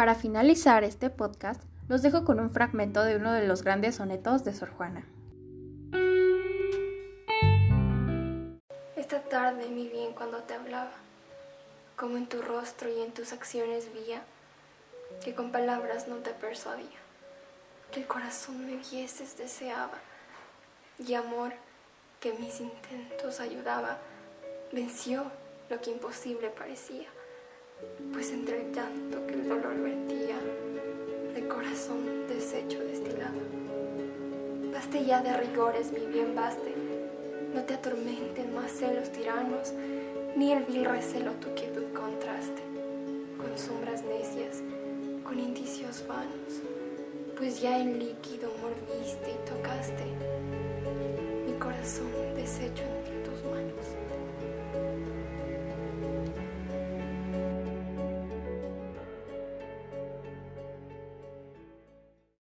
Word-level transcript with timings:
Para 0.00 0.14
finalizar 0.14 0.82
este 0.82 1.10
podcast, 1.10 1.62
los 1.86 2.00
dejo 2.00 2.24
con 2.24 2.40
un 2.40 2.48
fragmento 2.48 3.04
de 3.04 3.16
uno 3.16 3.32
de 3.32 3.46
los 3.46 3.62
grandes 3.62 3.96
sonetos 3.96 4.44
de 4.44 4.54
Sor 4.54 4.70
Juana. 4.70 5.04
Esta 8.96 9.20
tarde 9.28 9.68
mi 9.68 9.88
bien 9.88 10.14
cuando 10.14 10.38
te 10.44 10.54
hablaba, 10.54 10.92
como 11.96 12.16
en 12.16 12.26
tu 12.26 12.40
rostro 12.40 12.88
y 12.88 13.02
en 13.02 13.12
tus 13.12 13.34
acciones 13.34 13.92
vía, 13.92 14.22
que 15.22 15.34
con 15.34 15.52
palabras 15.52 16.08
no 16.08 16.16
te 16.16 16.30
persuadía, 16.30 16.98
que 17.92 18.00
el 18.00 18.06
corazón 18.06 18.64
me 18.64 18.76
vieses 18.76 19.36
deseaba, 19.36 19.98
y 20.98 21.12
amor 21.12 21.52
que 22.20 22.32
mis 22.32 22.58
intentos 22.58 23.38
ayudaba, 23.38 23.98
venció 24.72 25.30
lo 25.68 25.78
que 25.82 25.90
imposible 25.90 26.48
parecía, 26.48 27.08
pues 28.14 28.30
entre 28.30 28.62
el 28.62 28.74
llanto 28.74 28.99
corazón 31.80 32.26
deshecho 32.28 32.78
destilaba. 32.80 33.40
Baste 34.72 35.04
ya 35.04 35.22
de 35.22 35.32
rigores, 35.34 35.92
mi 35.92 36.04
bien 36.12 36.34
baste, 36.34 36.74
no 37.54 37.62
te 37.62 37.74
atormenten 37.74 38.54
más 38.54 38.70
celos 38.70 39.10
tiranos, 39.10 39.72
ni 40.36 40.52
el 40.52 40.64
vil 40.64 40.84
recelo 40.84 41.32
tu 41.40 41.48
quietud 41.54 41.84
contraste, 41.94 42.62
con 43.38 43.56
sombras 43.56 44.04
necias, 44.04 44.62
con 45.24 45.38
indicios 45.38 46.04
vanos, 46.06 46.60
pues 47.38 47.62
ya 47.62 47.78
en 47.78 47.98
líquido 47.98 48.50
mordiste 48.60 49.30
y 49.30 49.48
tocaste. 49.48 50.04
Mi 51.46 51.58
corazón 51.58 52.12
deshecho 52.34 52.82
en 52.82 52.99